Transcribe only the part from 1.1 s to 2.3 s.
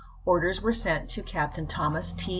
to Captain Thomas T.